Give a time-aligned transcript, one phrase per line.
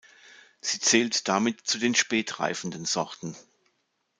[0.61, 3.35] Sie zählt damit zu den spät reifenden Sorten.